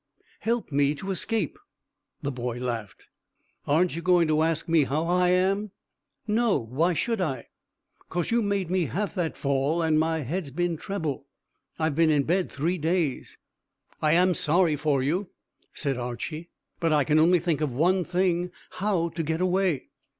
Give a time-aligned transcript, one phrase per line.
[0.39, 1.59] "Help me to escape."
[2.23, 3.03] The boy laughed.
[3.67, 5.69] "Aren't you going to ask me how I am?"
[6.25, 7.49] "No; why should I?"
[8.09, 11.27] "'Cause you made me have that fall, and my head's been trebble.
[11.77, 13.37] I've been in bed three days."
[14.01, 15.29] "I am sorry for you,"
[15.71, 16.49] said Archy;
[16.79, 19.89] "but I can only think of one thing how to get away."